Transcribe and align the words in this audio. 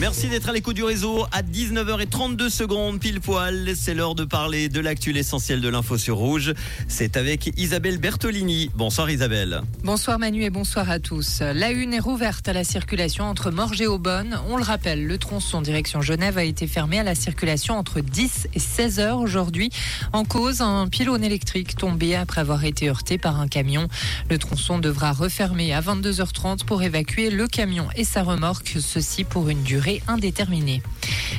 Merci 0.00 0.26
d'être 0.26 0.48
à 0.48 0.52
l'écoute 0.52 0.74
du 0.74 0.82
réseau 0.82 1.24
à 1.30 1.42
19h32 1.42 2.50
secondes 2.50 2.98
pile 2.98 3.20
poil. 3.20 3.74
C'est 3.76 3.94
l'heure 3.94 4.16
de 4.16 4.24
parler 4.24 4.68
de 4.68 4.80
l'actu 4.80 5.12
l'essentiel 5.12 5.60
de 5.60 5.68
l'info 5.68 5.96
sur 5.96 6.16
Rouge. 6.16 6.52
C'est 6.88 7.16
avec 7.16 7.52
Isabelle 7.56 7.98
Bertolini. 7.98 8.72
Bonsoir 8.74 9.08
Isabelle. 9.08 9.62
Bonsoir 9.84 10.18
Manu 10.18 10.42
et 10.42 10.50
bonsoir 10.50 10.90
à 10.90 10.98
tous. 10.98 11.42
La 11.42 11.70
une 11.70 11.94
est 11.94 12.00
rouverte 12.00 12.48
à 12.48 12.52
la 12.52 12.64
circulation 12.64 13.24
entre 13.24 13.52
Morges 13.52 13.80
et 13.82 13.86
Aubonne. 13.86 14.36
On 14.48 14.56
le 14.56 14.64
rappelle, 14.64 15.06
le 15.06 15.16
tronçon 15.16 15.62
direction 15.62 16.00
Genève 16.00 16.38
a 16.38 16.44
été 16.44 16.66
fermé 16.66 16.98
à 16.98 17.04
la 17.04 17.14
circulation 17.14 17.78
entre 17.78 18.00
10 18.00 18.48
et 18.52 18.58
16 18.58 18.98
heures 18.98 19.20
aujourd'hui. 19.20 19.70
En 20.12 20.24
cause, 20.24 20.60
un 20.60 20.88
pylône 20.88 21.22
électrique 21.22 21.76
tombé 21.76 22.16
après 22.16 22.40
avoir 22.40 22.64
été 22.64 22.88
heurté 22.88 23.16
par 23.16 23.38
un 23.38 23.46
camion. 23.46 23.86
Le 24.28 24.38
tronçon 24.38 24.80
devra 24.80 25.12
refermer 25.12 25.72
à 25.72 25.80
22h30 25.80 26.64
pour 26.64 26.82
évacuer 26.82 27.30
le 27.30 27.46
camion 27.46 27.86
et 27.94 28.02
sa 28.02 28.24
remorque, 28.24 28.78
ceci 28.80 29.22
pour 29.22 29.48
une 29.48 29.62
durée 29.62 29.83
indéterminée. 30.08 30.82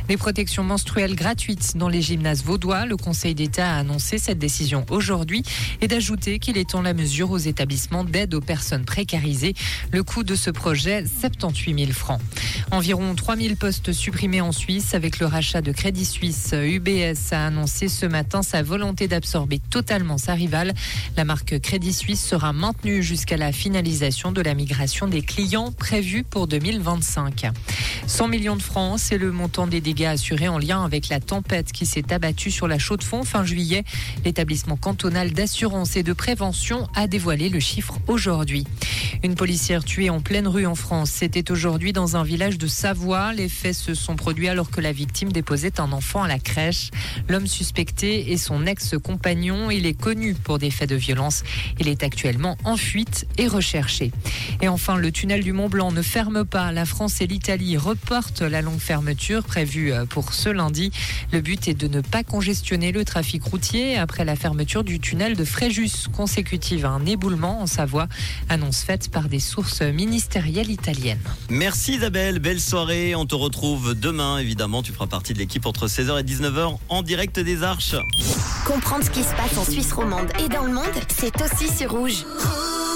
Des 0.08 0.18
protections 0.18 0.64
menstruelles 0.64 1.16
gratuites 1.16 1.78
dans 1.78 1.90
les 1.90 2.02
gymnases 2.02 2.44
vaudois. 2.44 2.86
Le 2.86 2.96
Conseil 2.96 3.34
d'État 3.34 3.74
a 3.74 3.80
annoncé 3.80 4.18
cette 4.20 4.38
décision 4.38 4.86
aujourd'hui 4.92 5.44
et 5.82 5.88
d'ajouter 5.88 6.38
qu'il 6.38 6.58
étend 6.58 6.82
la 6.82 6.94
mesure 6.94 7.32
aux 7.32 7.38
établissements 7.38 8.04
d'aide 8.04 8.36
aux 8.36 8.42
personnes 8.42 8.86
précarisées. 8.86 9.56
Le 9.92 10.04
coût 10.04 10.24
de 10.24 10.36
ce 10.36 10.52
projet, 10.52 11.06
78 11.06 11.80
000 11.80 11.92
francs. 11.92 12.22
Environ 12.72 13.14
3 13.16 13.38
000 13.38 13.56
postes 13.56 13.94
supprimés 13.94 14.42
en 14.42 14.52
Suisse 14.52 14.96
avec 14.96 15.20
le 15.20 15.28
rachat 15.28 15.62
de 15.62 15.72
Crédit 15.72 16.06
Suisse. 16.06 16.54
UBS 16.54 17.32
a 17.32 17.46
annoncé 17.46 17.88
ce 17.88 18.06
matin 18.06 18.42
sa 18.42 18.64
volonté 18.64 19.08
d'absorber 19.08 19.60
totalement 19.70 20.18
sa 20.18 20.34
rivale. 20.34 20.74
La 21.16 21.26
marque 21.26 21.60
Crédit 21.60 21.94
Suisse 21.94 22.26
sera 22.26 22.54
maintenue 22.54 23.04
jusqu'à 23.04 23.38
la 23.38 23.52
finalisation 23.52 24.32
de 24.32 24.42
la 24.42 24.56
migration 24.56 25.08
des 25.08 25.22
clients 25.22 25.72
prévue 25.72 26.24
pour 26.24 26.48
2025. 26.48 27.52
100 28.08 28.28
millions 28.28 28.56
de 28.56 28.62
francs, 28.62 29.00
c'est 29.00 29.18
le 29.18 29.32
montant 29.32 29.68
des 29.68 29.82
dégâts 29.82 30.06
assurés 30.06 30.48
en 30.48 30.58
lien 30.58 30.84
avec 30.84 31.10
la 31.10 31.20
tempête 31.20 31.72
qui 31.72 31.86
s'est 31.86 32.12
abattue 32.12 32.52
sur 32.52 32.68
la 32.68 32.80
Chaux-de-Fonds 32.80 33.24
fin 33.24 33.46
juillet. 33.46 33.84
L'établissement 34.26 34.76
cantonal 34.76 35.32
d'assurance 35.32 35.96
et 35.96 36.04
de 36.04 36.14
prévention 36.14 36.88
a 36.96 37.08
dévoilé 37.08 37.50
le 37.50 37.60
chiffre 37.60 38.00
aujourd'hui. 38.08 38.66
Une 39.24 39.36
policière 39.36 39.84
tuée 39.84 40.10
en 40.10 40.20
pleine 40.20 40.48
rue 40.48 40.66
en 40.66 40.76
France. 40.76 41.12
C'était 41.12 41.52
aujourd'hui 41.52 41.94
dans 41.94 42.16
un 42.16 42.24
village 42.24 42.55
de 42.58 42.68
Savoie. 42.68 43.34
Les 43.34 43.50
faits 43.50 43.76
se 43.76 43.94
sont 43.94 44.16
produits 44.16 44.48
alors 44.48 44.70
que 44.70 44.82
la 44.82 44.92
victime 44.92 45.32
déposait 45.32 45.80
un 45.80 45.92
enfant 45.92 46.24
à 46.24 46.28
la 46.28 46.40
crèche. 46.40 46.92
L'homme 47.30 47.48
suspecté 47.48 48.32
est 48.32 48.38
son 48.38 48.66
ex-compagnon. 48.66 49.72
Il 49.72 49.86
est 49.86 50.00
connu 50.00 50.34
pour 50.34 50.60
des 50.60 50.72
faits 50.72 50.90
de 50.90 50.96
violence. 50.96 51.44
Il 51.80 51.88
est 51.88 52.04
actuellement 52.04 52.58
en 52.64 52.78
fuite 52.78 53.28
et 53.38 53.48
recherché. 53.48 54.12
Et 54.62 54.68
enfin, 54.68 54.98
le 54.98 55.12
tunnel 55.12 55.44
du 55.44 55.54
Mont 55.54 55.70
Blanc 55.70 55.92
ne 55.92 56.02
ferme 56.02 56.46
pas. 56.46 56.72
La 56.72 56.86
France 56.86 57.22
et 57.22 57.28
l'Italie 57.28 57.78
reportent 57.78 58.42
la 58.42 58.62
longue 58.62 58.80
fermeture 58.80 59.44
prévue 59.44 59.92
euh, 59.92 60.06
pour 60.06 60.34
ce 60.34 60.50
lundi. 60.50 60.92
Le 61.32 61.42
but 61.42 61.68
est 61.68 61.74
de 61.74 61.88
ne 61.88 62.02
pas 62.02 62.24
congestionner 62.24 62.92
le 62.92 63.06
trafic 63.06 63.44
routier 63.44 63.98
après 63.98 64.26
la 64.26 64.36
fermeture 64.36 64.84
du 64.84 65.00
tunnel 65.00 65.36
de 65.36 65.46
Fréjus 65.46 66.08
consécutive 66.12 66.86
à 66.86 66.90
un 66.90 67.06
éboulement 67.06 67.62
en 67.62 67.68
Savoie. 67.68 68.08
Annonce 68.50 68.84
faite 68.84 69.10
par 69.10 69.30
des 69.30 69.40
sources 69.40 69.82
ministérielles 69.82 70.70
italiennes. 70.70 71.20
Merci 71.50 71.96
Isabelle, 71.96 72.40
belle 72.46 72.62
soirée. 72.62 73.16
On 73.16 73.26
te 73.26 73.34
retrouve 73.34 73.96
demain, 73.96 74.38
évidemment. 74.38 74.84
Tu 74.84 74.94
feras 74.94 75.08
partie 75.08 75.34
de 75.34 75.40
l'équipe 75.40 75.66
entre 75.66 75.88
16h 75.88 76.20
et 76.20 76.24
19h 76.24 76.78
en 76.90 77.02
direct 77.02 77.40
des 77.40 77.64
Arches. 77.64 77.96
Comprendre 78.68 79.04
ce 79.04 79.10
qui 79.10 79.24
se 79.24 79.34
passe 79.34 79.58
en 79.58 79.66
Suisse 79.66 79.92
romande 79.92 80.28
et 80.40 80.48
dans 80.48 80.64
le 80.64 80.72
monde, 80.72 80.86
c'est 81.10 81.34
aussi 81.42 81.76
sur 81.76 81.90
Rouge. 81.90 82.24